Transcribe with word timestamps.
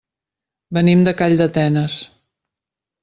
Venim 0.77 1.03
de 1.07 1.13
Calldetenes. 1.19 1.99